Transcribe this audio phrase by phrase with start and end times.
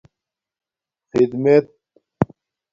[1.11, 1.65] خدمݵت